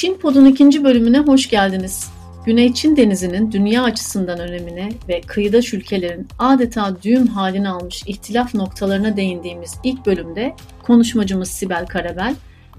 [0.00, 2.10] Çin Pod'un ikinci bölümüne hoş geldiniz.
[2.46, 9.16] Güney Çin Denizi'nin dünya açısından önemine ve kıyıdaş ülkelerin adeta düğüm halini almış ihtilaf noktalarına
[9.16, 12.34] değindiğimiz ilk bölümde konuşmacımız Sibel Karabel,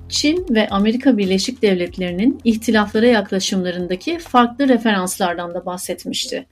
[0.09, 6.45] Çin ve Amerika Birleşik Devletleri'nin ihtilaflara yaklaşımlarındaki farklı referanslardan da bahsetmişti.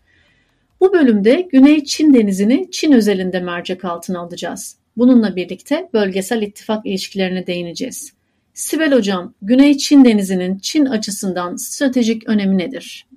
[0.80, 4.78] Bu bölümde Güney Çin Denizi'ni Çin özelinde mercek altına alacağız.
[4.98, 8.19] Bununla birlikte bölgesel ittifak ilişkilerine değineceğiz.
[8.60, 13.08] Sibel Hocam, Güney Çin Denizi'nin Çin açısından stratejik önemi nedir?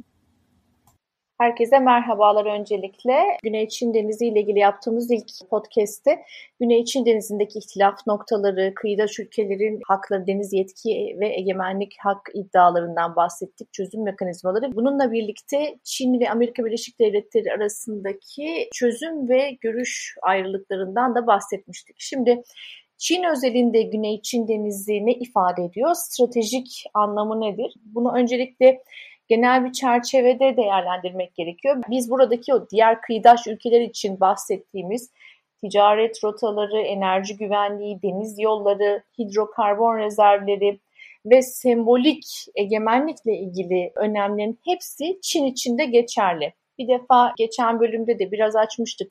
[1.39, 3.15] Herkese merhabalar öncelikle.
[3.43, 6.23] Güney Çin Denizi ile ilgili yaptığımız ilk podcast'te
[6.61, 13.73] Güney Çin Denizi'ndeki ihtilaf noktaları, kıyıdaş ülkelerin hakları, deniz yetki ve egemenlik hak iddialarından bahsettik,
[13.73, 14.73] çözüm mekanizmaları.
[14.75, 21.97] Bununla birlikte Çin ve Amerika Birleşik Devletleri arasındaki çözüm ve görüş ayrılıklarından da bahsetmiştik.
[21.99, 22.43] Şimdi
[23.03, 25.95] Çin özelinde Güney Çin Denizi ne ifade ediyor?
[25.95, 27.75] Stratejik anlamı nedir?
[27.85, 28.83] Bunu öncelikle
[29.29, 31.83] genel bir çerçevede değerlendirmek gerekiyor.
[31.91, 35.11] Biz buradaki o diğer kıyıdaş ülkeler için bahsettiğimiz
[35.61, 40.81] ticaret rotaları, enerji güvenliği, deniz yolları, hidrokarbon rezervleri
[41.27, 46.53] ve sembolik egemenlikle ilgili önemlerin hepsi Çin içinde geçerli.
[46.79, 49.11] Bir defa geçen bölümde de biraz açmıştık.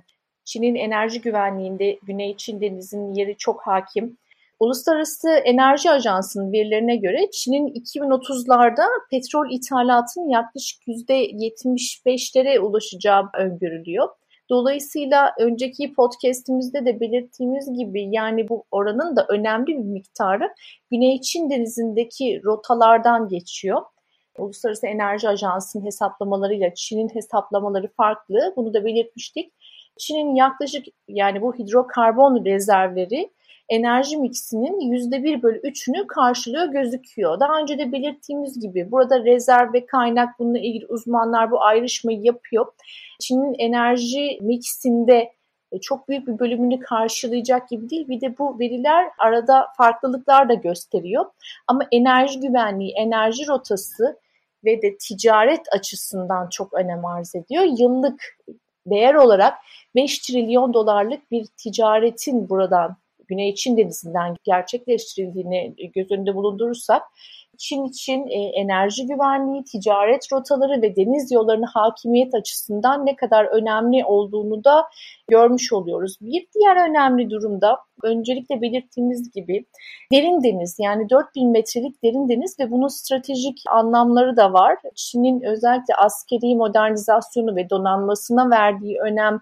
[0.51, 4.17] Çin'in enerji güvenliğinde Güney Çin Denizi'nin yeri çok hakim.
[4.59, 14.09] Uluslararası Enerji Ajansı'nın verilerine göre Çin'in 2030'larda petrol ithalatının yaklaşık %75'lere ulaşacağı öngörülüyor.
[14.49, 20.53] Dolayısıyla önceki podcastimizde de belirttiğimiz gibi yani bu oranın da önemli bir miktarı
[20.91, 23.81] Güney Çin Denizi'ndeki rotalardan geçiyor.
[24.37, 28.53] Uluslararası Enerji Ajansı'nın hesaplamalarıyla Çin'in hesaplamaları farklı.
[28.55, 29.53] Bunu da belirtmiştik.
[30.01, 33.29] Çin'in yaklaşık yani bu hidrokarbon rezervleri
[33.69, 37.39] enerji miksinin %1 bölü 3'ünü karşılıyor gözüküyor.
[37.39, 42.65] Daha önce de belirttiğimiz gibi burada rezerv ve kaynak bununla ilgili uzmanlar bu ayrışmayı yapıyor.
[43.19, 45.31] Çin'in enerji miksinde
[45.71, 48.07] e, çok büyük bir bölümünü karşılayacak gibi değil.
[48.07, 51.25] Bir de bu veriler arada farklılıklar da gösteriyor.
[51.67, 54.19] Ama enerji güvenliği, enerji rotası
[54.65, 57.63] ve de ticaret açısından çok önem arz ediyor.
[57.79, 58.37] Yıllık
[58.85, 59.53] değer olarak
[59.95, 62.97] 5 trilyon dolarlık bir ticaretin buradan
[63.27, 67.01] Güney Çin Denizi'nden gerçekleştirildiğini göz önünde bulundurursak
[67.61, 74.05] Çin için e, enerji güvenliği, ticaret rotaları ve deniz yollarının hakimiyet açısından ne kadar önemli
[74.05, 74.87] olduğunu da
[75.27, 76.17] görmüş oluyoruz.
[76.21, 79.65] Bir diğer önemli durumda öncelikle belirttiğimiz gibi
[80.11, 84.77] derin deniz yani 4000 metrelik derin deniz ve bunun stratejik anlamları da var.
[84.95, 89.41] Çin'in özellikle askeri modernizasyonu ve donanmasına verdiği önem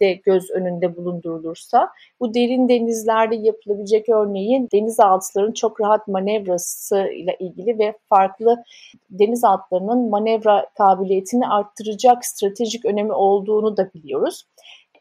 [0.00, 1.90] de göz önünde bulundurulursa
[2.20, 8.64] bu derin denizlerde yapılabilecek örneğin denizaltıların çok rahat manevrası ile ilgili ve farklı
[9.10, 14.44] denizaltılarının manevra kabiliyetini arttıracak stratejik önemi olduğunu da biliyoruz.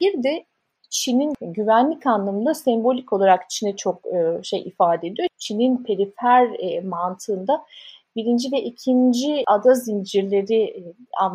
[0.02, 0.46] Bir de
[0.90, 5.28] Çin'in güvenlik anlamında sembolik olarak Çin'e çok e, şey ifade ediyor.
[5.38, 7.66] Çin'in perifer e, mantığında
[8.16, 10.84] birinci ve ikinci ada zincirleri e,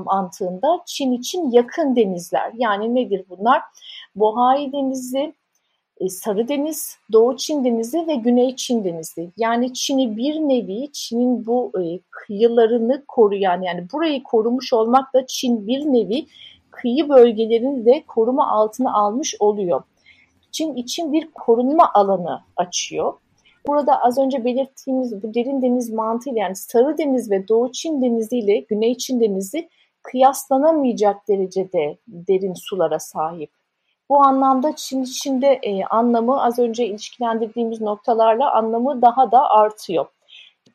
[0.05, 2.53] mantığında Çin için yakın denizler.
[2.57, 3.63] Yani nedir bunlar?
[4.15, 5.35] Bohai Denizi,
[6.01, 9.31] e, Sarı Deniz, Doğu Çin Denizi ve Güney Çin Denizi.
[9.37, 15.85] Yani Çin'i bir nevi Çin'in bu e, kıyılarını koruyan yani burayı korumuş olmakla Çin bir
[15.85, 16.27] nevi
[16.71, 19.83] kıyı bölgelerini de koruma altına almış oluyor.
[20.53, 23.15] Çin için bir korunma alanı açıyor.
[23.67, 28.39] Burada az önce belirttiğimiz bu derin deniz mantığıyla yani Sarı Deniz ve Doğu Çin Denizi
[28.39, 29.69] ile Güney Çin Denizi
[30.03, 33.51] kıyaslanamayacak derecede derin sulara sahip.
[34.09, 40.07] Bu anlamda Çin içinde e, anlamı az önce ilişkilendirdiğimiz noktalarla anlamı daha da artıyor.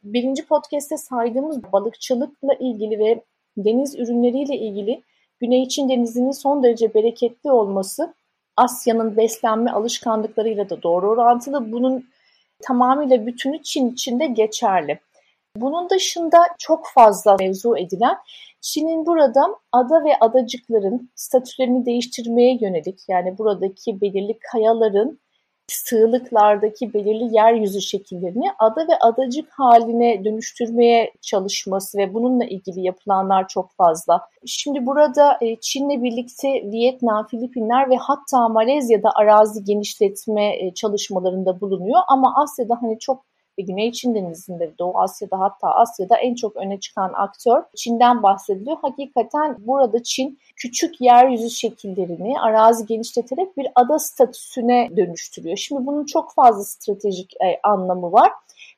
[0.03, 3.23] Birinci podcast'te saydığımız balıkçılıkla ilgili ve
[3.57, 5.03] deniz ürünleriyle ilgili
[5.39, 8.13] Güney Çin Denizi'nin son derece bereketli olması
[8.57, 11.71] Asya'nın beslenme alışkanlıklarıyla da doğru orantılı.
[11.71, 12.05] Bunun
[12.63, 14.99] tamamıyla bütünü Çin içinde geçerli.
[15.55, 18.17] Bunun dışında çok fazla mevzu edilen
[18.61, 25.19] Çin'in burada ada ve adacıkların statülerini değiştirmeye yönelik yani buradaki belirli kayaların
[25.67, 33.71] sığlıklardaki belirli yeryüzü şekillerini ada ve adacık haline dönüştürmeye çalışması ve bununla ilgili yapılanlar çok
[33.71, 34.21] fazla.
[34.45, 41.99] Şimdi burada e, Çin'le birlikte Vietnam, Filipinler ve hatta Malezya'da arazi genişletme e, çalışmalarında bulunuyor
[42.07, 46.79] ama Asya'da hani çok ve Güney Çin Denizi'nde, Doğu Asya'da hatta Asya'da en çok öne
[46.79, 48.77] çıkan aktör Çin'den bahsediliyor.
[48.81, 55.57] Hakikaten burada Çin küçük yeryüzü şekillerini arazi genişleterek bir ada statüsüne dönüştürüyor.
[55.57, 58.31] Şimdi bunun çok fazla stratejik e, anlamı var.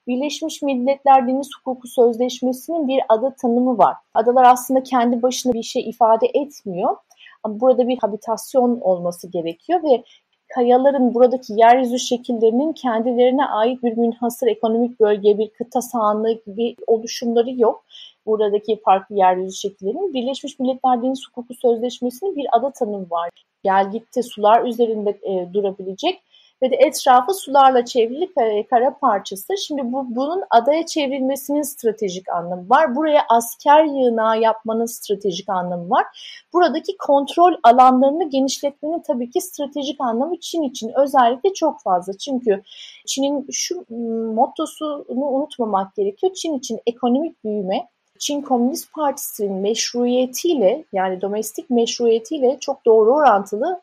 [0.07, 3.95] Birleşmiş Milletler Deniz Hukuku Sözleşmesi'nin bir ada tanımı var.
[4.13, 6.97] Adalar aslında kendi başına bir şey ifade etmiyor.
[7.43, 10.03] Ama burada bir habitasyon olması gerekiyor ve
[10.53, 17.51] kayaların buradaki yeryüzü şekillerinin kendilerine ait bir münhasır ekonomik bölge, bir kıta sahanlığı gibi oluşumları
[17.51, 17.85] yok.
[18.25, 23.29] Buradaki farklı yeryüzü şekillerinin Birleşmiş Milletler Deniz Hukuku Sözleşmesi'nin bir ada tanımı var.
[23.63, 26.21] Gel gitti sular üzerinde e, durabilecek
[26.61, 28.33] ve de etrafı sularla çevrili
[28.69, 29.53] kara, parçası.
[29.57, 32.95] Şimdi bu bunun adaya çevrilmesinin stratejik anlamı var.
[32.95, 36.05] Buraya asker yığınağı yapmanın stratejik anlamı var.
[36.53, 42.17] Buradaki kontrol alanlarını genişletmenin tabii ki stratejik anlamı Çin için özellikle çok fazla.
[42.17, 42.61] Çünkü
[43.05, 43.85] Çin'in şu
[44.33, 46.33] mottosunu unutmamak gerekiyor.
[46.33, 47.87] Çin için ekonomik büyüme
[48.19, 53.81] Çin Komünist Partisi'nin meşruiyetiyle yani domestik meşruiyetiyle çok doğru orantılı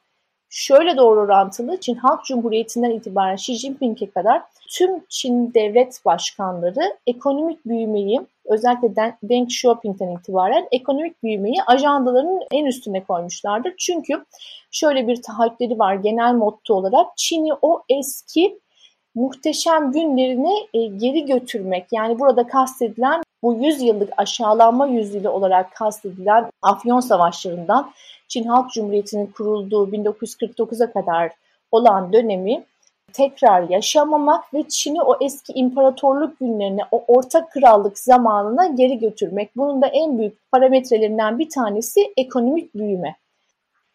[0.52, 7.66] şöyle doğru orantılı Çin Halk Cumhuriyeti'nden itibaren Xi Jinping'e kadar tüm Çin devlet başkanları ekonomik
[7.66, 13.74] büyümeyi özellikle Deng Xiaoping'den itibaren ekonomik büyümeyi ajandalarının en üstüne koymuşlardır.
[13.78, 14.24] Çünkü
[14.70, 18.58] şöyle bir taahhütleri var genel motto olarak Çin'i o eski
[19.14, 21.86] muhteşem günlerine geri götürmek.
[21.92, 27.92] Yani burada kastedilen bu 100 yıllık aşağılanma yüzyılı olarak kastedilen Afyon Savaşları'ndan
[28.28, 31.32] Çin Halk Cumhuriyeti'nin kurulduğu 1949'a kadar
[31.70, 32.64] olan dönemi
[33.12, 39.56] tekrar yaşamamak ve Çin'i o eski imparatorluk günlerine, o orta krallık zamanına geri götürmek.
[39.56, 43.16] Bunun da en büyük parametrelerinden bir tanesi ekonomik büyüme.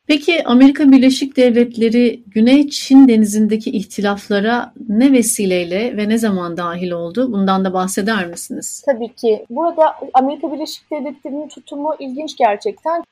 [0.07, 7.31] Peki Amerika Birleşik Devletleri Güney Çin denizindeki ihtilaflara ne vesileyle ve ne zaman dahil oldu?
[7.31, 8.83] Bundan da bahseder misiniz?
[8.85, 9.45] Tabii ki.
[9.49, 13.03] Burada Amerika Birleşik Devletleri'nin tutumu ilginç gerçekten.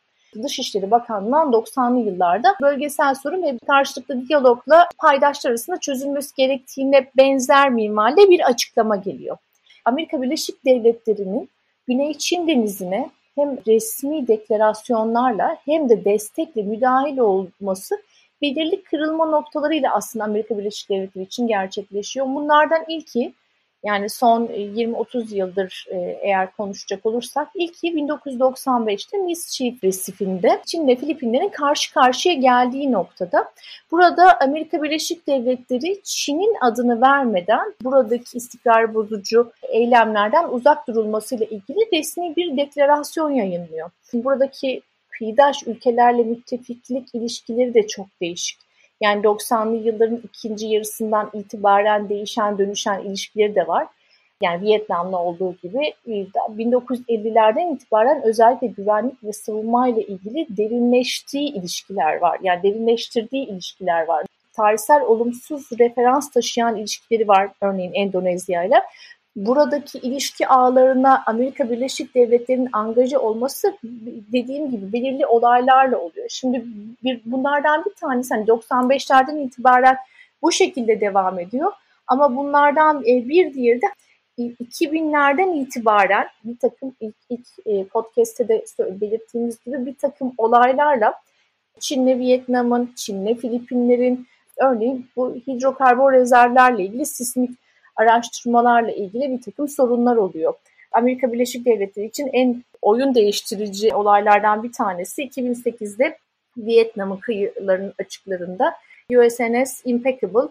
[0.43, 8.29] Dışişleri Bakanlığı'ndan 90'lı yıllarda bölgesel sorun ve karşılıklı diyalogla paydaşlar arasında çözülmesi gerektiğine benzer minvalde
[8.29, 9.37] bir açıklama geliyor.
[9.85, 11.49] Amerika Birleşik Devletleri'nin
[11.87, 17.95] Güney Çin denizine hem resmi deklarasyonlarla hem de destekle müdahil olması
[18.41, 22.25] belirli kırılma noktalarıyla aslında Amerika Birleşik Devletleri için gerçekleşiyor.
[22.25, 23.33] Bunlardan ilki
[23.85, 30.95] yani son 20-30 e, yıldır e, eğer konuşacak olursak ilki 1995'te Mischief Resifinde Çin ve
[30.95, 33.51] Filipinlerin karşı karşıya geldiği noktada.
[33.91, 42.35] Burada Amerika Birleşik Devletleri Çin'in adını vermeden buradaki istikrar bozucu eylemlerden uzak durulmasıyla ilgili resmi
[42.35, 43.89] bir deklarasyon yayınlıyor.
[44.13, 48.64] Buradaki kıyıdaş ülkelerle müttefiklik ilişkileri de çok değişik.
[49.01, 53.87] Yani 90'lı yılların ikinci yarısından itibaren değişen dönüşen ilişkileri de var.
[54.41, 62.39] Yani Vietnam'la olduğu gibi 1950'lerden itibaren özellikle güvenlik ve savunma ile ilgili derinleştiği ilişkiler var.
[62.43, 64.25] Yani derinleştirdiği ilişkiler var.
[64.53, 68.81] Tarihsel olumsuz referans taşıyan ilişkileri var örneğin Endonezya ile
[69.35, 73.77] buradaki ilişki ağlarına Amerika Birleşik Devletleri'nin angaja olması
[74.33, 76.25] dediğim gibi belirli olaylarla oluyor.
[76.29, 76.65] Şimdi
[77.03, 79.97] bir, bunlardan bir tanesi hani 95'lerden itibaren
[80.41, 81.71] bu şekilde devam ediyor.
[82.07, 83.87] Ama bunlardan e, bir diğeri de
[84.37, 91.13] 2000'lerden itibaren bir takım ilk, ilk e, podcast'te de belirttiğimiz gibi bir takım olaylarla
[91.79, 94.27] Çin'le Vietnam'ın, Çin'le Filipinler'in
[94.57, 97.64] örneğin bu hidrokarbon rezervlerle ilgili sismik
[97.95, 100.53] araştırmalarla ilgili bir takım sorunlar oluyor.
[100.91, 106.17] Amerika Birleşik Devletleri için en oyun değiştirici olaylardan bir tanesi 2008'de
[106.57, 108.75] Vietnam'ın kıyılarının açıklarında
[109.11, 110.49] USNS Impeccable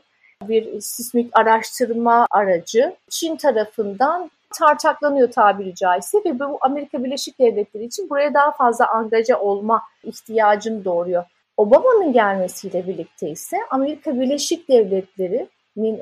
[0.49, 8.11] bir sismik araştırma aracı Çin tarafından tartaklanıyor tabiri caizse ve bu Amerika Birleşik Devletleri için
[8.11, 11.25] buraya daha fazla angaja olma ihtiyacını doğuruyor.
[11.57, 15.49] Obama'nın gelmesiyle birlikte ise Amerika Birleşik Devletleri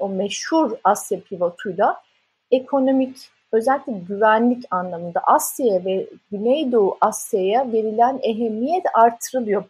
[0.00, 2.02] o meşhur Asya pivotuyla
[2.50, 3.17] ekonomik
[3.52, 9.64] özellikle güvenlik anlamında Asya'ya ve Güneydoğu Asya'ya verilen ehemmiyet artırılıyor.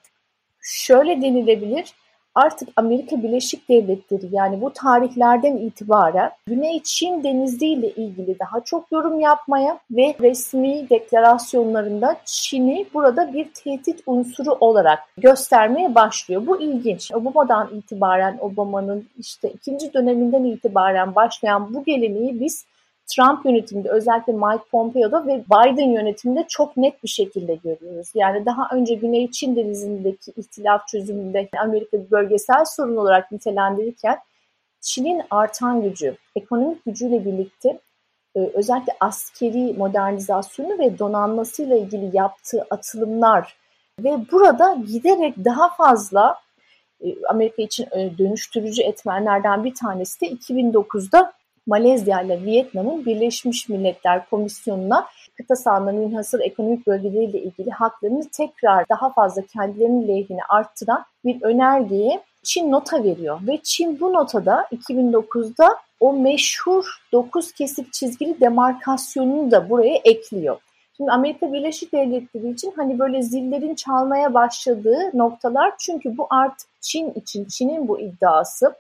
[0.61, 1.93] Şöyle denilebilir,
[2.35, 8.93] artık Amerika Birleşik Devletleri yani bu tarihlerden itibaren Güney Çin Denizi ile ilgili daha çok
[8.93, 16.47] yorum yapmaya ve resmi deklarasyonlarında Çin'i burada bir tehdit unsuru olarak göstermeye başlıyor.
[16.47, 17.13] Bu ilginç.
[17.13, 22.67] Obama'dan itibaren Obama'nın işte ikinci döneminden itibaren başlayan bu geleneği biz
[23.17, 28.11] Trump yönetiminde özellikle Mike Pompeo'da ve Biden yönetiminde çok net bir şekilde görüyoruz.
[28.15, 34.19] Yani daha önce Güney Çin denizindeki ihtilaf çözümünde Amerika bölgesel sorun olarak nitelendirirken
[34.81, 37.79] Çin'in artan gücü, ekonomik gücüyle birlikte
[38.37, 43.57] e, özellikle askeri modernizasyonu ve donanmasıyla ilgili yaptığı atılımlar
[44.01, 46.39] ve burada giderek daha fazla
[47.05, 51.33] e, Amerika için e, dönüştürücü etmenlerden bir tanesi de 2009'da
[51.67, 59.13] Malezya ile Vietnam'ın Birleşmiş Milletler Komisyonu'na kıta sahanlığı münhasır ekonomik bölgeleriyle ilgili haklarını tekrar daha
[59.13, 63.41] fazla kendilerinin lehine arttıran bir önergeye Çin nota veriyor.
[63.47, 65.69] Ve Çin bu notada 2009'da
[66.01, 70.57] o meşhur 9 kesik çizgili demarkasyonunu da buraya ekliyor.
[70.97, 77.11] Şimdi Amerika Birleşik Devletleri için hani böyle zillerin çalmaya başladığı noktalar çünkü bu artık Çin
[77.11, 78.75] için, Çin'in bu iddiası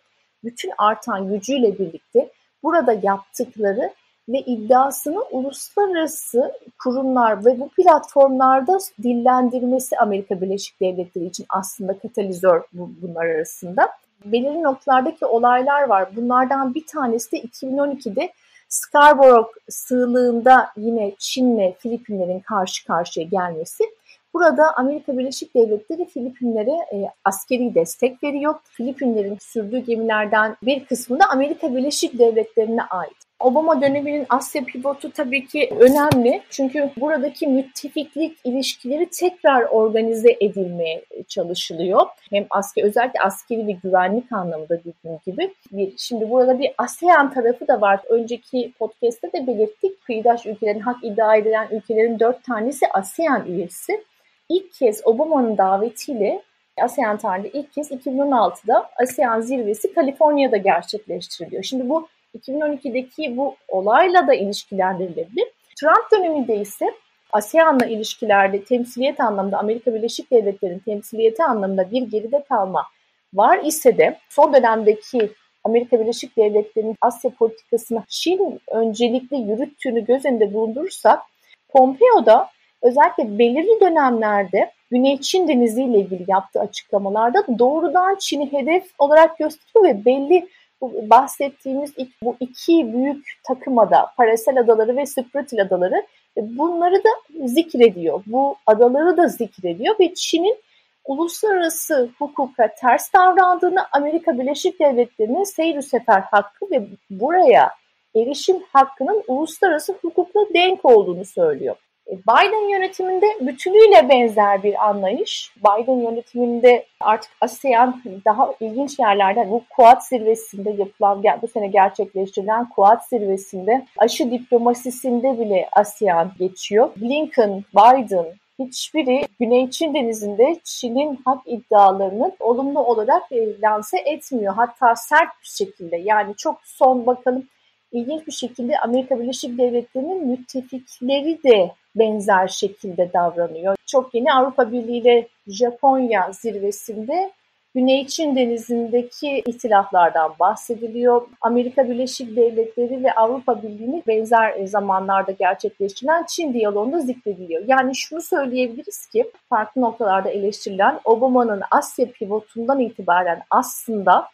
[0.44, 2.30] bütün artan gücüyle birlikte
[2.62, 3.92] burada yaptıkları
[4.28, 13.26] ve iddiasını uluslararası kurumlar ve bu platformlarda dillendirmesi Amerika Birleşik Devletleri için aslında katalizör bunlar
[13.26, 13.88] arasında.
[14.24, 16.08] Belirli noktalardaki olaylar var.
[16.16, 18.32] Bunlardan bir tanesi de 2012'de
[18.68, 23.84] Scarborough sığlığında yine Çin'le Filipinlerin karşı karşıya gelmesi.
[24.34, 28.54] Burada Amerika Birleşik Devletleri Filipinlere e, askeri destek veriyor.
[28.64, 33.16] Filipinlerin sürdüğü gemilerden bir kısmı da Amerika Birleşik Devletleri'ne ait.
[33.42, 36.42] Obama döneminin Asya pivotu tabii ki önemli.
[36.50, 42.06] Çünkü buradaki müttefiklik ilişkileri tekrar organize edilmeye çalışılıyor.
[42.30, 45.54] Hem asker, özellikle askeri ve güvenlik anlamında dediğim gibi.
[45.72, 48.00] Bir, şimdi burada bir ASEAN tarafı da var.
[48.08, 50.04] Önceki podcast'te de belirttik.
[50.04, 54.04] Kıyıdaş ülkelerin, hak iddia edilen ülkelerin dört tanesi ASEAN üyesi.
[54.52, 56.42] İlk kez Obama'nın davetiyle
[56.80, 61.62] ASEAN tarihinde ilk kez 2016'da ASEAN zirvesi Kaliforniya'da gerçekleştiriliyor.
[61.62, 65.48] Şimdi bu 2012'deki bu olayla da ilişkilendirilebilir.
[65.80, 66.86] Trump döneminde ise
[67.32, 72.86] ASEAN'la ilişkilerde temsiliyet anlamında Amerika Birleşik Devletleri'nin temsiliyeti anlamında bir geride kalma
[73.34, 75.32] var ise de son dönemdeki
[75.64, 81.20] Amerika Birleşik Devletleri'nin Asya politikasını Çin öncelikli yürüttüğünü göz önünde bulundurursak
[81.68, 82.48] Pompeo'da
[82.82, 89.84] özellikle belirli dönemlerde Güney Çin Denizi ile ilgili yaptığı açıklamalarda doğrudan Çin'i hedef olarak gösteriyor
[89.84, 90.48] ve belli
[90.80, 97.08] bu bahsettiğimiz bu iki büyük takımada Parasel Adaları ve Spretil Adaları e, bunları da
[97.48, 98.22] zikrediyor.
[98.26, 100.56] Bu adaları da zikrediyor ve Çin'in
[101.04, 107.70] uluslararası hukuka ters davrandığını Amerika Birleşik Devletleri'nin seyir sefer hakkı ve buraya
[108.16, 111.76] erişim hakkının uluslararası hukukla denk olduğunu söylüyor.
[112.10, 115.52] E, Biden yönetiminde bütünüyle benzer bir anlayış.
[115.56, 123.00] Biden yönetiminde artık ASEAN daha ilginç yerlerden bu Kuad zirvesinde yapılan, bu sene gerçekleştirilen Kuad
[123.10, 126.90] zirvesinde aşı diplomasisinde bile ASEAN geçiyor.
[126.96, 128.26] Blinken, Biden
[128.58, 134.54] hiçbiri Güney Çin Denizi'nde Çin'in hak iddialarını olumlu olarak e, lanse etmiyor.
[134.54, 137.48] Hatta sert bir şekilde yani çok son bakalım
[137.92, 143.76] ilginç bir şekilde Amerika Birleşik Devletleri'nin müttefikleri de benzer şekilde davranıyor.
[143.86, 147.30] Çok yeni Avrupa Birliği ile Japonya zirvesinde
[147.74, 151.26] Güney Çin Denizi'ndeki ihtilaflardan bahsediliyor.
[151.40, 157.62] Amerika Birleşik Devletleri ve Avrupa Birliği'ni benzer zamanlarda gerçekleştirilen Çin diyaloğunda zikrediliyor.
[157.66, 164.28] Yani şunu söyleyebiliriz ki farklı noktalarda eleştirilen Obama'nın Asya pivotundan itibaren aslında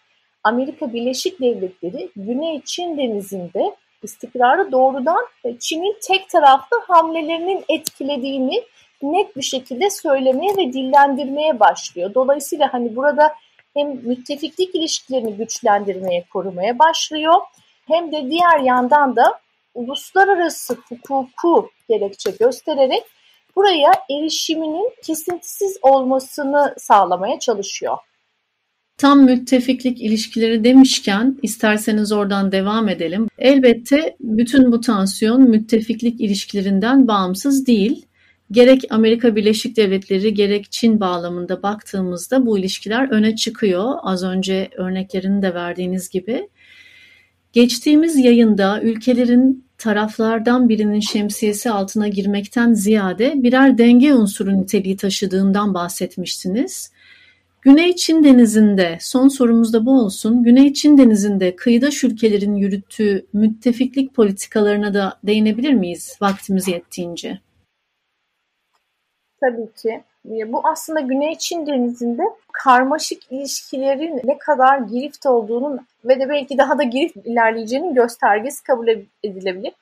[0.44, 5.26] Amerika Birleşik Devletleri Güney Çin Denizi'nde istikrarı doğrudan
[5.60, 8.62] Çin'in tek taraflı hamlelerinin etkilediğini
[9.02, 12.14] net bir şekilde söylemeye ve dillendirmeye başlıyor.
[12.14, 13.34] Dolayısıyla hani burada
[13.74, 17.34] hem müttefiklik ilişkilerini güçlendirmeye, korumaya başlıyor
[17.86, 19.40] hem de diğer yandan da
[19.74, 23.02] uluslararası hukuku gerekçe göstererek
[23.56, 27.98] buraya erişiminin kesintisiz olmasını sağlamaya çalışıyor.
[28.98, 33.28] Tam müttefiklik ilişkileri demişken isterseniz oradan devam edelim.
[33.38, 38.06] Elbette bütün bu tansiyon müttefiklik ilişkilerinden bağımsız değil.
[38.50, 43.94] Gerek Amerika Birleşik Devletleri gerek Çin bağlamında baktığımızda bu ilişkiler öne çıkıyor.
[44.02, 46.48] Az önce örneklerini de verdiğiniz gibi.
[47.52, 56.92] Geçtiğimiz yayında ülkelerin taraflardan birinin şemsiyesi altına girmekten ziyade birer denge unsuru niteliği taşıdığından bahsetmiştiniz.
[57.68, 64.14] Güney Çin Denizi'nde, son sorumuz da bu olsun, Güney Çin Denizi'nde kıyıdaş ülkelerin yürüttüğü müttefiklik
[64.14, 67.38] politikalarına da değinebilir miyiz vaktimiz yettiğince?
[69.40, 70.02] Tabii ki.
[70.24, 72.22] Bu aslında Güney Çin Denizi'nde
[72.52, 78.88] karmaşık ilişkilerin ne kadar girift olduğunun ve de belki daha da girift ilerleyeceğinin göstergesi kabul
[79.22, 79.72] edilebilir.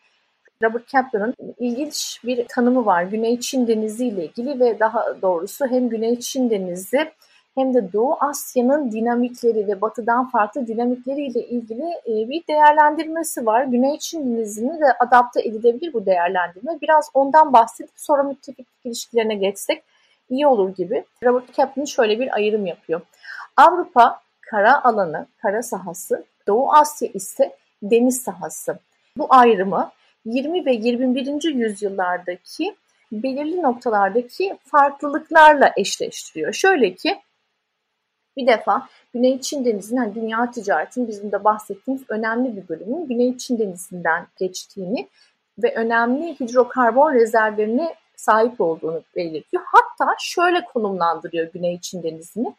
[0.63, 5.89] Robert Kaplan'ın ilginç bir tanımı var Güney Çin Denizi ile ilgili ve daha doğrusu hem
[5.89, 7.11] Güney Çin Denizi
[7.57, 13.65] hem de Doğu Asya'nın dinamikleri ve batıdan farklı dinamikleriyle ilgili e, bir değerlendirmesi var.
[13.65, 16.79] Güney Çin Denizi'ne de adapte edilebilir bu değerlendirme.
[16.83, 19.83] Biraz ondan bahsedip sonra müttefiklik ilişkilerine geçsek
[20.31, 21.05] iyi olur gibi.
[21.25, 23.01] Robert Kaplan şöyle bir ayrım yapıyor.
[23.57, 28.79] Avrupa kara alanı, kara sahası, Doğu Asya ise deniz sahası.
[29.17, 29.91] Bu ayrımı
[30.25, 31.55] 20 ve 21.
[31.55, 32.77] yüzyıllardaki
[33.13, 36.53] belirli noktalardaki farklılıklarla eşleştiriyor.
[36.53, 37.21] Şöyle ki
[38.37, 43.39] bir defa Güney Çin Denizi'nin yani dünya ticaretinin bizim de bahsettiğimiz önemli bir bölümün Güney
[43.39, 45.09] Çin Denizi'nden geçtiğini
[45.63, 49.63] ve önemli hidrokarbon rezervlerine sahip olduğunu belirtiyor.
[49.67, 52.55] Hatta şöyle konumlandırıyor Güney Çin Denizi'ni.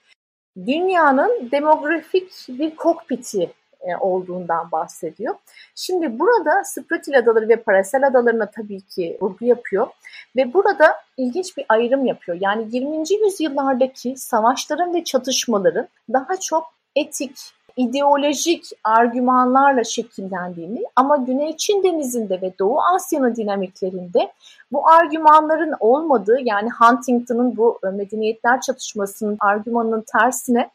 [0.65, 3.51] Dünyanın demografik bir kokpiti
[3.99, 5.35] olduğundan bahsediyor.
[5.75, 9.87] Şimdi burada Spratil Adaları ve Parasel Adalarına tabii ki vurgu yapıyor
[10.35, 12.37] ve burada ilginç bir ayrım yapıyor.
[12.41, 12.97] Yani 20.
[13.25, 16.63] yüzyıllardaki savaşların ve çatışmaların daha çok
[16.95, 17.37] etik,
[17.77, 24.31] ideolojik argümanlarla şekillendiğini ama Güney Çin Denizi'nde ve Doğu Asya'nın dinamiklerinde
[24.71, 30.69] bu argümanların olmadığı yani Huntington'ın bu medeniyetler çatışmasının argümanının tersine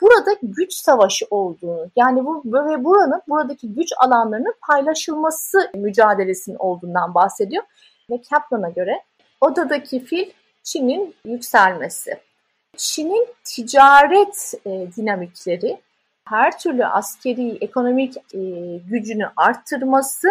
[0.00, 7.64] burada güç savaşı olduğunu yani bu ve buranın buradaki güç alanlarının paylaşılması mücadelesinin olduğundan bahsediyor
[8.10, 9.02] ve Kaplan'a göre
[9.40, 10.30] odadaki fil
[10.62, 12.20] Çin'in yükselmesi.
[12.76, 15.80] Çin'in ticaret e, dinamikleri
[16.24, 18.40] her türlü askeri, ekonomik e,
[18.90, 20.28] gücünü arttırması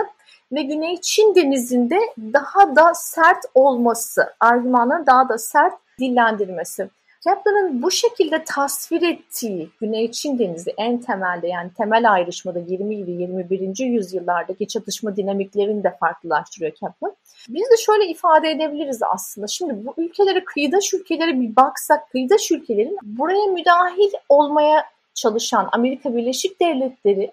[0.52, 6.90] ve Güney Çin denizinde daha da sert olması, argümanların daha da sert dillendirmesi.
[7.24, 13.12] Kepler'ın bu şekilde tasvir ettiği Güney Çin Denizi en temelde yani temel ayrışmada 20 ile
[13.12, 13.86] 21.
[13.86, 17.12] yüzyıllardaki çatışma dinamiklerini de farklılaştırıyor Kepler.
[17.50, 19.48] Biz de şöyle ifade edebiliriz aslında.
[19.48, 26.62] Şimdi bu ülkelere, kıyıdaş ülkelere bir baksak, kıyıdaş ülkelerin buraya müdahil olmaya çalışan Amerika Birleşik
[26.62, 27.32] Devletleri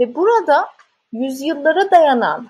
[0.00, 0.68] ve burada
[1.12, 2.48] yüzyıllara dayanan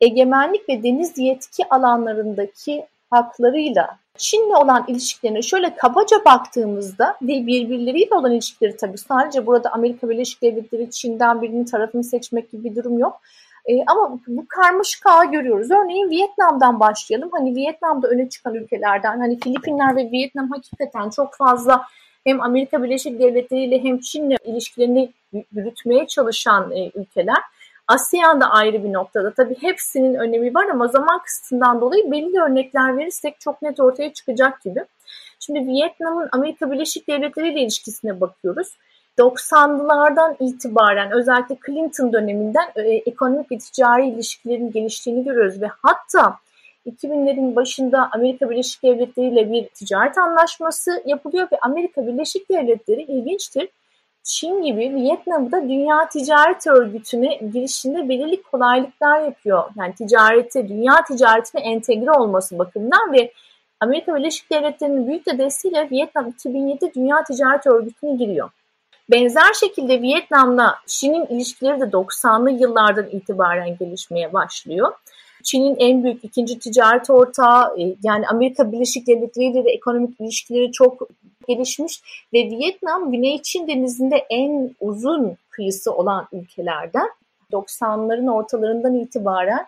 [0.00, 8.32] egemenlik ve deniz yetki alanlarındaki haklarıyla Çin'le olan ilişkilerine şöyle kabaca baktığımızda ve birbirleriyle olan
[8.32, 13.20] ilişkileri tabii sadece burada Amerika Birleşik Devletleri Çin'den birinin tarafını seçmek gibi bir durum yok.
[13.66, 15.70] E, ama bu karmaşık ağı görüyoruz.
[15.70, 17.28] Örneğin Vietnam'dan başlayalım.
[17.32, 21.86] Hani Vietnam'da öne çıkan ülkelerden hani Filipinler ve Vietnam hakikaten çok fazla
[22.24, 25.12] hem Amerika Birleşik Devletleri ile hem Çin'le ilişkilerini
[25.52, 27.38] yürütmeye çalışan e, ülkeler.
[27.88, 29.34] ASEAN da ayrı bir noktada.
[29.34, 34.62] Tabii hepsinin önemi var ama zaman kısıtından dolayı belli örnekler verirsek çok net ortaya çıkacak
[34.62, 34.84] gibi.
[35.40, 38.68] Şimdi Vietnam'ın Amerika Birleşik Devletleri ile ilişkisine bakıyoruz.
[39.18, 46.38] 90'lılardan itibaren özellikle Clinton döneminden e, ekonomik ve ticari ilişkilerin geliştiğini görüyoruz ve hatta
[46.86, 53.68] 2000'lerin başında Amerika Birleşik Devletleri ile bir ticaret anlaşması yapılıyor ve Amerika Birleşik Devletleri ilginçtir.
[54.24, 59.70] Çin gibi Vietnam'da Dünya Ticaret Örgütü'ne girişinde belirli kolaylıklar yapıyor.
[59.78, 63.32] Yani ticareti, dünya ticaretine entegre olması bakımından ve
[63.80, 68.50] Amerika Birleşik Devletleri'nin büyük de desteğiyle Vietnam 2007 Dünya Ticaret Örgütü'ne giriyor.
[69.10, 74.92] Benzer şekilde Vietnam'la Çin'in ilişkileri de 90'lı yıllardan itibaren gelişmeye başlıyor.
[75.44, 80.72] Çin'in en büyük ikinci ticaret ortağı e, yani Amerika Birleşik Devletleri ile de ekonomik ilişkileri
[80.72, 81.08] çok
[81.48, 82.02] gelişmiş
[82.32, 87.08] ve Vietnam Güney Çin denizinde en uzun kıyısı olan ülkelerden
[87.52, 89.66] 90'ların ortalarından itibaren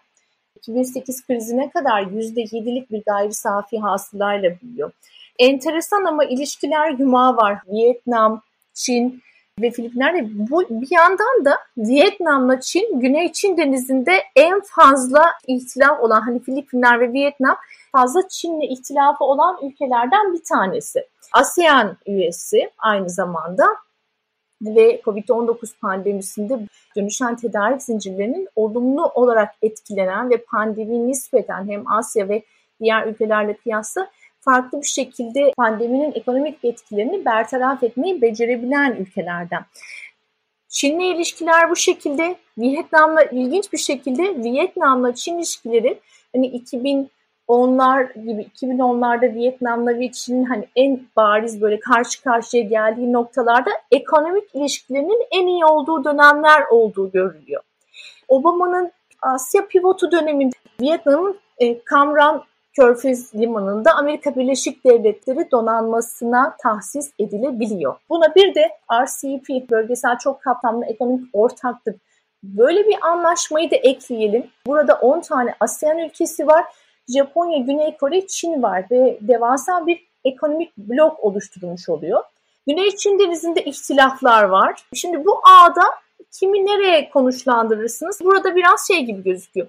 [0.57, 4.93] 2008 krizine kadar %7'lik bir gayri safi hasılayla büyüyor.
[5.39, 7.59] Enteresan ama ilişkiler yumağı var.
[7.67, 8.43] Vietnam,
[8.75, 9.23] Çin,
[9.61, 16.21] ve Filipinler'de bu bir yandan da Vietnam'la Çin, Güney Çin denizinde en fazla ihtilaf olan
[16.21, 17.57] hani Filipinler ve Vietnam
[17.93, 21.07] fazla Çin'le ihtilafı olan ülkelerden bir tanesi.
[21.33, 23.65] ASEAN üyesi aynı zamanda
[24.63, 26.59] ve COVID-19 pandemisinde
[26.97, 32.43] dönüşen tedarik zincirlerinin olumlu olarak etkilenen ve pandemi nispeten hem Asya ve
[32.81, 34.11] diğer ülkelerle kıyasla
[34.47, 39.65] farklı bir şekilde pandeminin ekonomik etkilerini bertaraf etmeyi becerebilen ülkelerden.
[40.69, 46.01] Çin'le ilişkiler bu şekilde, Vietnam'la ilginç bir şekilde Vietnam'la Çin ilişkileri
[46.35, 46.47] hani
[47.49, 54.55] 2010'lar gibi 2010'larda Vietnam'la ve Çin'in hani en bariz böyle karşı karşıya geldiği noktalarda ekonomik
[54.55, 57.63] ilişkilerinin en iyi olduğu dönemler olduğu görülüyor.
[58.29, 62.43] Obama'nın Asya pivotu döneminde Vietnam'ın e, Cam Ranh
[62.77, 67.97] Körfez Limanı'nda Amerika Birleşik Devletleri donanmasına tahsis edilebiliyor.
[68.09, 71.97] Buna bir de RCEP, bölgesel çok kapsamlı ekonomik ortaklık
[72.43, 74.47] böyle bir anlaşmayı da ekleyelim.
[74.67, 76.65] Burada 10 tane ASEAN ülkesi var.
[77.09, 82.23] Japonya, Güney Kore, Çin var ve devasa bir ekonomik blok oluşturulmuş oluyor.
[82.67, 84.83] Güney Çin denizinde ihtilaflar var.
[84.95, 85.83] Şimdi bu ağda
[86.33, 88.21] kimi nereye konuşlandırırsınız?
[88.25, 89.67] Burada biraz şey gibi gözüküyor.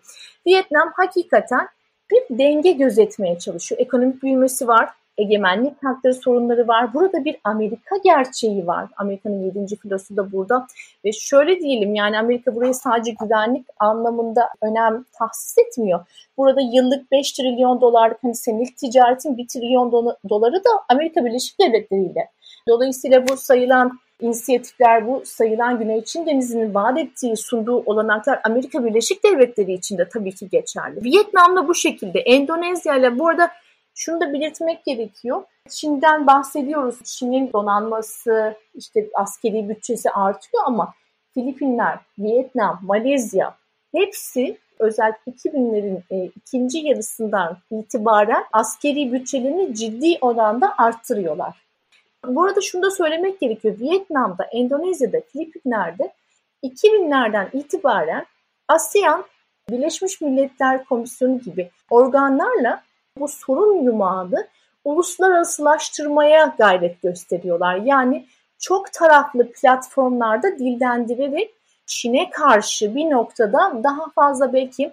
[0.48, 1.67] Vietnam hakikaten
[2.12, 3.82] bir denge gözetmeye çalışıyor.
[3.82, 4.89] Ekonomik büyümesi var.
[5.17, 6.93] egemenlik hakları sorunları var.
[6.93, 8.89] Burada bir Amerika gerçeği var.
[8.98, 9.76] Amerika'nın 7.
[9.76, 10.67] filosu da burada.
[11.06, 16.06] Ve şöyle diyelim yani Amerika burayı sadece güvenlik anlamında önem tahsis etmiyor.
[16.38, 19.91] Burada yıllık 5 trilyon dolarlık hani senelik ticaretin 1 trilyon
[20.30, 22.30] doları da Amerika Birleşik Devletleri ile.
[22.70, 29.23] Dolayısıyla bu sayılan inisiyatifler, bu sayılan Güney Çin Denizi'nin vaat ettiği, sunduğu olanaklar Amerika Birleşik
[29.23, 31.03] Devletleri için de tabii ki geçerli.
[31.03, 33.51] Vietnam'da bu şekilde, Endonezya ile bu arada
[33.95, 35.43] şunu da belirtmek gerekiyor.
[35.69, 37.03] Çin'den bahsediyoruz.
[37.03, 40.93] Çin'in donanması, işte askeri bütçesi artıyor ama
[41.34, 43.56] Filipinler, Vietnam, Malezya
[43.95, 51.66] hepsi özellikle 2000'lerin e, ikinci yarısından itibaren askeri bütçelerini ciddi oranda arttırıyorlar.
[52.25, 53.80] Bu arada şunu da söylemek gerekiyor.
[53.80, 56.13] Vietnam'da, Endonezya'da, Filipinler'de
[56.63, 58.25] 2000'lerden itibaren
[58.67, 59.25] ASEAN,
[59.69, 62.84] Birleşmiş Milletler Komisyonu gibi organlarla
[63.19, 64.47] bu sorun yumağını
[64.84, 67.75] uluslararasılaştırmaya gayret gösteriyorlar.
[67.75, 68.25] Yani
[68.60, 71.53] çok taraflı platformlarda dillendirerek
[71.86, 74.91] Çin'e karşı bir noktada daha fazla belki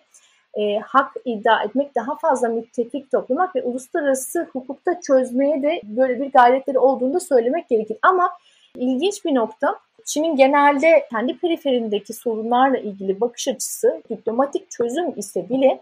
[0.57, 6.33] e, hak iddia etmek, daha fazla müttefik toplamak ve uluslararası hukukta çözmeye de böyle bir
[6.33, 7.97] gayretleri olduğunu da söylemek gerekir.
[8.03, 8.31] Ama
[8.77, 15.81] ilginç bir nokta Çin'in genelde kendi periferindeki sorunlarla ilgili bakış açısı diplomatik çözüm ise bile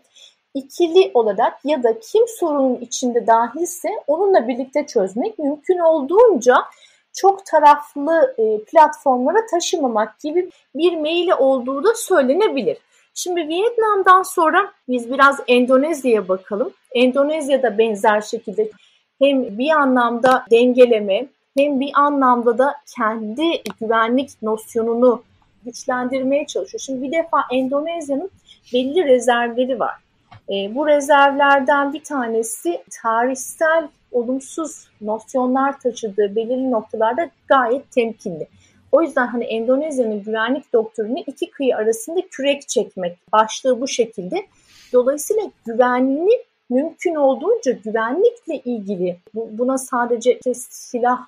[0.54, 6.56] ikili olarak ya da kim sorunun içinde dahilse onunla birlikte çözmek mümkün olduğunca
[7.12, 12.78] çok taraflı e, platformlara taşımamak gibi bir meyli olduğu da söylenebilir.
[13.14, 16.72] Şimdi Vietnam'dan sonra biz biraz Endonezya'ya bakalım.
[16.94, 18.70] Endonezya'da benzer şekilde
[19.18, 25.22] hem bir anlamda dengeleme hem bir anlamda da kendi güvenlik nosyonunu
[25.64, 26.81] güçlendirmeye çalışıyor.
[26.81, 28.31] Şimdi bir defa Endonezya'nın
[28.72, 29.94] belli rezervleri var.
[30.51, 38.46] E, bu rezervlerden bir tanesi tarihsel olumsuz nosyonlar taşıdığı belirli noktalarda gayet temkinli.
[38.92, 44.46] O yüzden hani Endonezya'nın güvenlik doktrini iki kıyı arasında kürek çekmek başlığı bu şekilde.
[44.92, 51.20] Dolayısıyla güvenliğini mümkün olduğunca güvenlikle ilgili buna sadece silah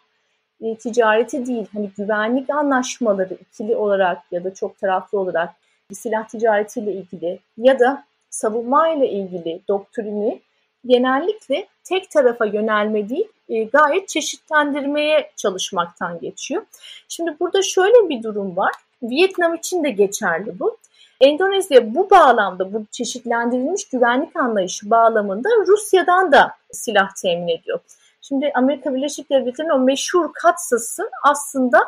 [0.61, 5.51] e, ticareti değil hani güvenlik anlaşmaları ikili olarak ya da çok taraflı olarak
[5.93, 10.41] silah ticaretiyle ilgili ya da savunma ile ilgili doktrini
[10.87, 16.63] genellikle tek tarafa yönelme değil, e, gayet çeşitlendirmeye çalışmaktan geçiyor.
[17.09, 18.73] Şimdi burada şöyle bir durum var.
[19.03, 20.77] Vietnam için de geçerli bu.
[21.21, 27.81] Endonezya bu bağlamda, bu çeşitlendirilmiş güvenlik anlayışı bağlamında Rusya'dan da silah temin ediyor.
[28.23, 31.79] Şimdi Amerika Birleşik Devletleri'nin o meşhur katsası aslında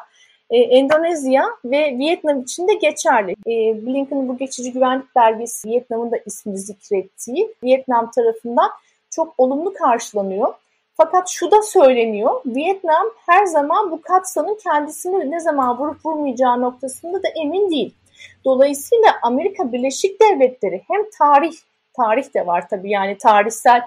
[0.51, 3.33] e, Endonezya ve Vietnam için de geçerli.
[3.33, 8.71] E, Blinken'ın bu geçici güvenlik belgesi Vietnam'ın da ismini zikrettiği Vietnam tarafından
[9.11, 10.55] çok olumlu karşılanıyor.
[10.97, 17.23] Fakat şu da söyleniyor, Vietnam her zaman bu katsanın kendisini ne zaman vurup vurmayacağı noktasında
[17.23, 17.95] da emin değil.
[18.45, 21.53] Dolayısıyla Amerika Birleşik Devletleri hem tarih,
[21.97, 23.83] tarih de var tabii yani tarihsel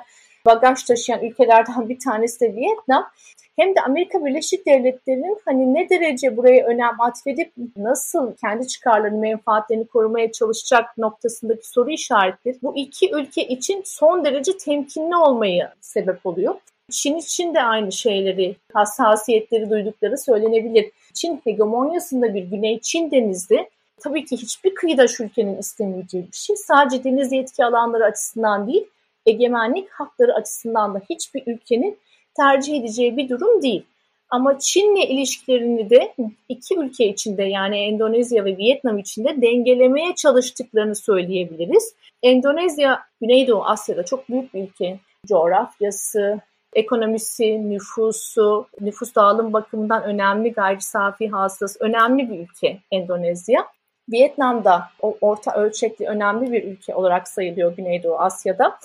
[0.45, 3.09] bagaj taşıyan ülkelerden bir tanesi de Vietnam
[3.55, 9.87] hem de Amerika Birleşik Devletleri'nin hani ne derece buraya önem atfedip nasıl kendi çıkarlarını, menfaatlerini
[9.87, 16.55] korumaya çalışacak noktasındaki soru işaretleri bu iki ülke için son derece temkinli olmayı sebep oluyor.
[16.89, 20.91] Çin için de aynı şeyleri, hassasiyetleri duydukları söylenebilir.
[21.13, 26.55] Çin hegemonyasında bir Güney Çin denizi tabii ki hiçbir kıyıdaş ülkenin istemeyeceği bir şey.
[26.55, 28.85] Sadece deniz yetki alanları açısından değil,
[29.25, 31.97] egemenlik hakları açısından da hiçbir ülkenin
[32.37, 33.83] tercih edeceği bir durum değil.
[34.29, 36.13] Ama Çin'le ilişkilerini de
[36.49, 41.93] iki ülke içinde yani Endonezya ve Vietnam içinde dengelemeye çalıştıklarını söyleyebiliriz.
[42.23, 44.99] Endonezya, Güneydoğu Asya'da çok büyük bir ülke.
[45.27, 46.39] Coğrafyası,
[46.73, 53.67] ekonomisi, nüfusu, nüfus dağılım bakımından önemli gayri safi hasılası, önemli bir ülke Endonezya.
[54.11, 58.79] Vietnam'da o orta ölçekli önemli bir ülke olarak sayılıyor Güneydoğu Asya'da.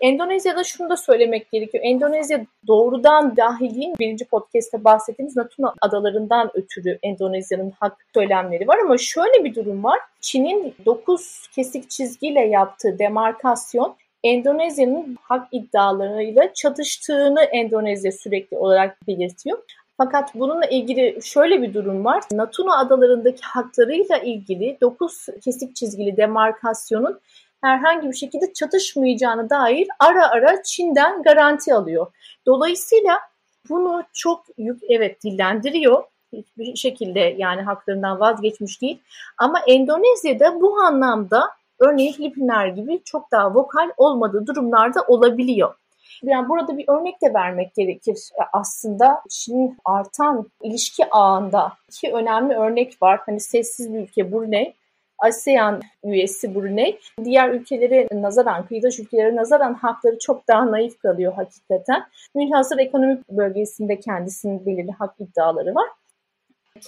[0.00, 1.84] Endonezya'da şunu da söylemek gerekiyor.
[1.86, 9.44] Endonezya doğrudan dahiliğin birinci podcast'te bahsettiğimiz Natuna adalarından ötürü Endonezya'nın hak söylemleri var ama şöyle
[9.44, 9.98] bir durum var.
[10.20, 19.58] Çin'in 9 kesik çizgiyle yaptığı demarkasyon Endonezya'nın hak iddialarıyla çatıştığını Endonezya sürekli olarak belirtiyor.
[19.96, 22.24] Fakat bununla ilgili şöyle bir durum var.
[22.32, 27.20] Natuna adalarındaki haklarıyla ilgili 9 kesik çizgili demarkasyonun
[27.60, 32.06] herhangi bir şekilde çatışmayacağına dair ara ara Çin'den garanti alıyor.
[32.46, 33.20] Dolayısıyla
[33.68, 36.04] bunu çok yük, evet dillendiriyor.
[36.32, 38.98] Hiçbir şekilde yani haklarından vazgeçmiş değil.
[39.38, 41.50] Ama Endonezya'da bu anlamda
[41.82, 45.74] örneğin Filipinler gibi çok daha vokal olmadığı durumlarda olabiliyor.
[46.22, 48.18] Yani burada bir örnek de vermek gerekir.
[48.52, 53.20] Aslında Çin'in artan ilişki ağında iki önemli örnek var.
[53.26, 54.74] Hani sessiz bir ülke Brunei,
[55.18, 56.98] ASEAN üyesi Brunei.
[57.24, 62.02] Diğer ülkelere nazaran, kıyıdaş ülkelere nazaran hakları çok daha naif kalıyor hakikaten.
[62.34, 65.88] Münhasır ekonomik bölgesinde kendisinin belirli hak iddiaları var.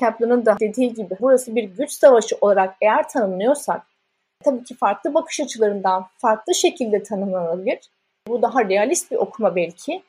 [0.01, 3.83] Kaplan'ın da dediği gibi burası bir güç savaşı olarak eğer tanımlıyorsak
[4.45, 7.79] tabii ki farklı bakış açılarından farklı şekilde tanımlanabilir.
[8.29, 10.03] Bu daha realist bir okuma belki.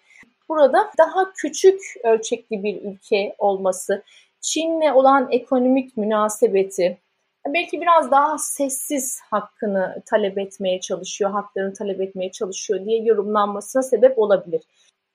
[0.49, 4.03] Burada daha küçük ölçekli bir ülke olması,
[4.41, 6.97] Çin'le olan ekonomik münasebeti,
[7.53, 14.19] belki biraz daha sessiz hakkını talep etmeye çalışıyor, haklarını talep etmeye çalışıyor diye yorumlanmasına sebep
[14.19, 14.61] olabilir.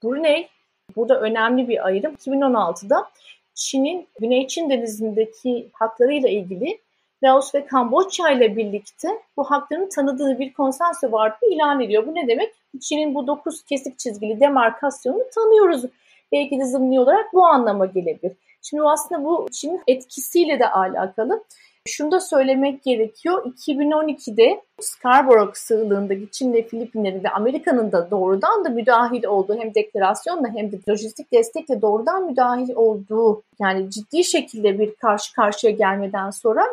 [0.03, 0.49] Brunei
[0.97, 2.15] burada önemli bir ayrım.
[2.15, 3.11] 2016'da
[3.55, 6.79] Çin'in Güney Çin Denizi'ndeki haklarıyla ilgili
[7.23, 12.07] Laos ve Kamboçya ile birlikte bu hakların tanıdığı bir konsensü vardı ilan ediyor.
[12.07, 12.55] Bu ne demek?
[12.81, 15.85] Çin'in bu dokuz kesik çizgili demarkasyonunu tanıyoruz.
[16.33, 18.33] Belki de zımni olarak bu anlama gelebilir.
[18.63, 21.45] Şimdi aslında bu Çin'in etkisiyle de alakalı.
[21.87, 23.45] Şunu da söylemek gerekiyor.
[23.45, 30.49] 2012'de Scarborough sığlığındaki Çin ve Filipinlerin ve Amerika'nın da doğrudan da müdahil olduğu hem deklarasyonla
[30.55, 36.67] hem de lojistik destekle doğrudan müdahil olduğu yani ciddi şekilde bir karşı karşıya gelmeden sonra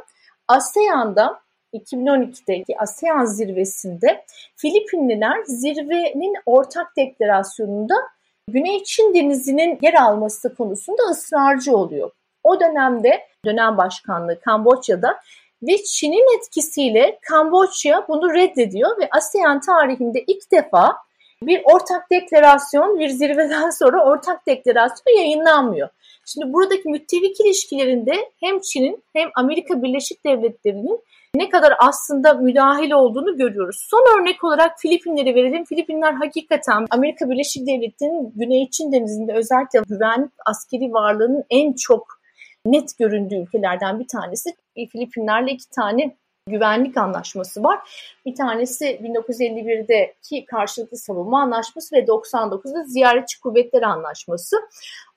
[0.48, 1.40] ASEAN'da
[1.74, 7.94] 2012'deki ASEAN zirvesinde Filipinliler zirvenin ortak deklarasyonunda
[8.50, 12.12] Güney Çin Denizi'nin yer alması konusunda ısrarcı oluyor.
[12.44, 15.20] O dönemde dönem başkanlığı Kamboçya'da
[15.62, 20.96] ve Çin'in etkisiyle Kamboçya bunu reddediyor ve ASEAN tarihinde ilk defa
[21.44, 25.90] bir ortak deklarasyon, bir zirveden sonra ortak deklarasyon yayınlanmıyor.
[26.26, 31.00] Şimdi buradaki müttefik ilişkilerinde hem Çin'in hem Amerika Birleşik Devletleri'nin
[31.36, 33.86] ne kadar aslında müdahil olduğunu görüyoruz.
[33.90, 35.66] Son örnek olarak Filipinleri verelim.
[35.66, 42.18] Filipinler hakikaten Amerika Birleşik Devletleri'nin Güney Çin Denizi'nde özellikle güvenlik askeri varlığının en çok
[42.66, 44.50] net göründüğü ülkelerden bir tanesi.
[44.92, 46.16] Filipinlerle iki tane
[46.48, 47.80] güvenlik anlaşması var.
[48.26, 54.56] Bir tanesi 1951'deki karşılıklı savunma anlaşması ve 99'da ziyaretçi kuvvetler anlaşması.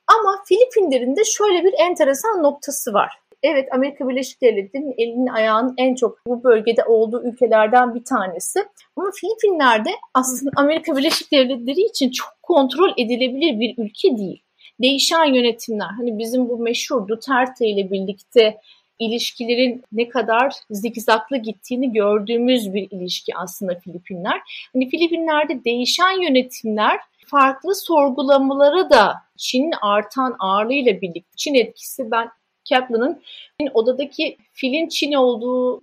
[0.07, 3.19] Ama Filipinlerin de şöyle bir enteresan noktası var.
[3.43, 8.65] Evet Amerika Birleşik Devletleri'nin elinin ayağının en çok bu bölgede olduğu ülkelerden bir tanesi.
[8.97, 14.43] Ama Filipinler'de aslında Amerika Birleşik Devletleri için çok kontrol edilebilir bir ülke değil.
[14.83, 18.57] Değişen yönetimler hani bizim bu meşhur Duterte ile birlikte
[19.01, 24.41] ilişkilerin ne kadar zikzaklı gittiğini gördüğümüz bir ilişki aslında Filipinler.
[24.73, 32.31] Hani Filipinler'de değişen yönetimler farklı sorgulamaları da Çin'in artan ağırlığıyla birlikte Çin etkisi ben
[32.69, 33.23] Kaplan'ın
[33.75, 35.81] odadaki filin Çin olduğu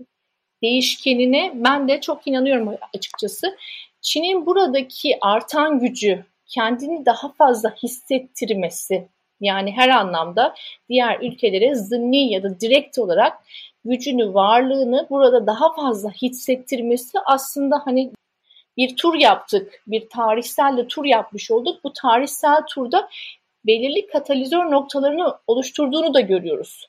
[0.63, 3.57] değişkenine ben de çok inanıyorum açıkçası.
[4.01, 9.07] Çin'in buradaki artan gücü kendini daha fazla hissettirmesi
[9.41, 10.55] yani her anlamda
[10.89, 13.37] diğer ülkelere zımni ya da direkt olarak
[13.85, 18.11] gücünü, varlığını burada daha fazla hissettirmesi aslında hani
[18.77, 21.83] bir tur yaptık, bir tarihsel de tur yapmış olduk.
[21.83, 23.09] Bu tarihsel turda
[23.65, 26.87] belirli katalizör noktalarını oluşturduğunu da görüyoruz.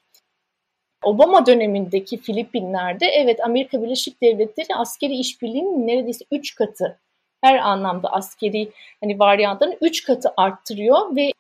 [1.05, 6.99] Obama dönemindeki Filipinler'de evet Amerika Birleşik Devletleri askeri işbirliğinin neredeyse 3 katı
[7.41, 11.33] her anlamda askeri hani varyantların 3 katı arttırıyor ve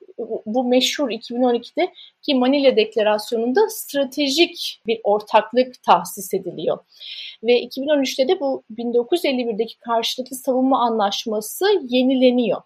[0.46, 6.78] bu meşhur 2012'de ki Manila Deklarasyonu'nda stratejik bir ortaklık tahsis ediliyor.
[7.42, 12.62] Ve 2013'te de bu 1951'deki karşılıklı savunma anlaşması yenileniyor.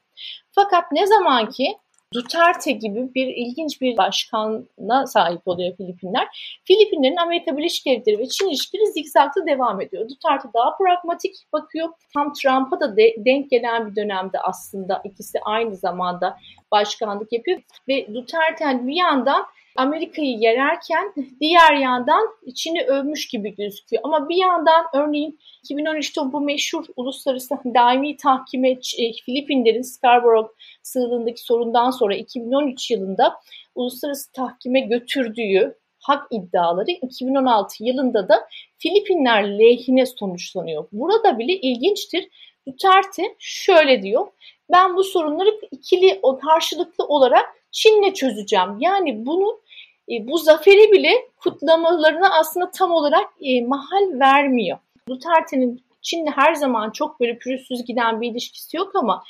[0.51, 1.77] Fakat ne zaman ki
[2.13, 6.59] Duterte gibi bir ilginç bir başkanla sahip oluyor Filipinler.
[6.65, 10.09] Filipinlerin Amerika Birleşik Devletleri ve Çin ilişkileri zikzaklı devam ediyor.
[10.09, 11.89] Duterte daha pragmatik bakıyor.
[12.15, 16.37] Tam Trump'a da de, denk gelen bir dönemde aslında ikisi aynı zamanda
[16.73, 17.61] başkanlık yapıyor.
[17.89, 19.47] Ve Duterte bir yandan
[19.77, 24.03] Amerika'yı yererken diğer yandan Çin'i övmüş gibi gözüküyor.
[24.05, 30.49] Ama bir yandan örneğin 2013'te bu meşhur uluslararası daimi tahkime e, Filipinlerin Scarborough
[30.83, 33.35] sığlığındaki sorundan sonra 2013 yılında
[33.75, 40.85] uluslararası tahkime götürdüğü hak iddiaları 2016 yılında da Filipinler lehine sonuçlanıyor.
[40.93, 42.29] Burada bile ilginçtir.
[42.69, 44.27] Duterte şöyle diyor.
[44.73, 48.77] Ben bu sorunları ikili karşılıklı olarak Çin'le çözeceğim.
[48.81, 49.61] Yani bunu
[50.11, 54.79] e, bu zaferi bile kutlamalarına aslında tam olarak e, mahal vermiyor.
[55.09, 59.25] Duterte'nin Çin'le her zaman çok böyle pürüzsüz giden bir ilişkisi yok ama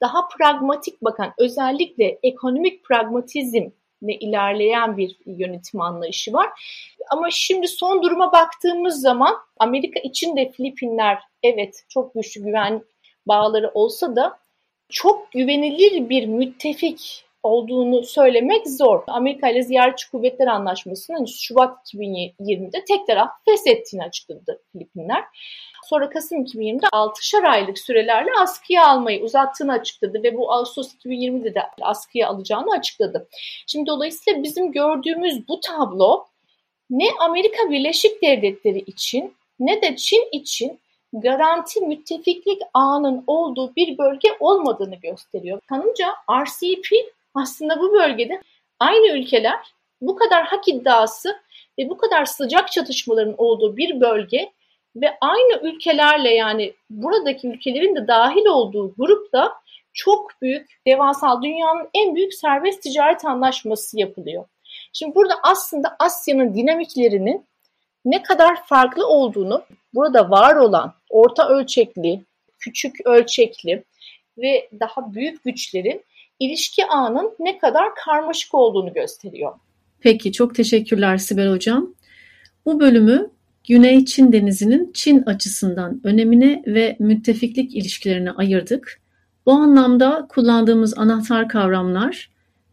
[0.00, 6.48] daha pragmatik bakan özellikle ekonomik pragmatizmle ilerleyen bir yönetim anlayışı var.
[7.10, 12.84] Ama şimdi son duruma baktığımız zaman Amerika için de Filipinler evet çok güçlü güven
[13.26, 14.38] bağları olsa da
[14.88, 19.02] çok güvenilir bir müttefik olduğunu söylemek zor.
[19.06, 25.24] Amerika ile Ziyaretçi Kuvvetler Anlaşması'nın hani Şubat 2020'de tek taraf feshettiğini açıkladı Filipinler.
[25.84, 31.62] Sonra Kasım 2020'de 6'şar aylık sürelerle askıya almayı uzattığını açıkladı ve bu Ağustos 2020'de de
[31.80, 33.28] askıya alacağını açıkladı.
[33.66, 36.26] Şimdi dolayısıyla bizim gördüğümüz bu tablo
[36.90, 40.80] ne Amerika Birleşik Devletleri için ne de Çin için
[41.12, 45.60] garanti müttefiklik ağının olduğu bir bölge olmadığını gösteriyor.
[45.66, 46.86] Kanımca RCP
[47.34, 48.42] aslında bu bölgede
[48.78, 51.40] aynı ülkeler bu kadar hak iddiası
[51.78, 54.52] ve bu kadar sıcak çatışmaların olduğu bir bölge
[54.96, 59.52] ve aynı ülkelerle yani buradaki ülkelerin de dahil olduğu grupta
[59.92, 64.44] çok büyük, devasal dünyanın en büyük serbest ticaret anlaşması yapılıyor.
[64.92, 67.46] Şimdi burada aslında Asya'nın dinamiklerinin
[68.04, 69.64] ne kadar farklı olduğunu
[69.94, 72.20] burada var olan orta ölçekli,
[72.58, 73.84] küçük ölçekli
[74.38, 76.04] ve daha büyük güçlerin
[76.40, 79.52] ilişki ağının ne kadar karmaşık olduğunu gösteriyor.
[80.00, 81.94] Peki çok teşekkürler Sibel Hocam.
[82.66, 83.30] Bu bölümü
[83.68, 89.00] Güney Çin Denizi'nin Çin açısından önemine ve müttefiklik ilişkilerine ayırdık.
[89.46, 92.30] Bu anlamda kullandığımız anahtar kavramlar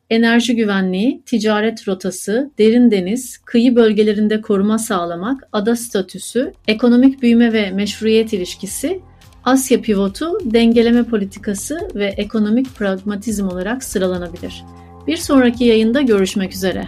[0.10, 7.72] enerji güvenliği, ticaret rotası, derin deniz, kıyı bölgelerinde koruma sağlamak, ada statüsü, ekonomik büyüme ve
[7.72, 9.02] meşruiyet ilişkisi,
[9.48, 14.64] Asya pivotu, dengeleme politikası ve ekonomik pragmatizm olarak sıralanabilir.
[15.08, 16.88] Bir sonraki yayında görüşmek üzere.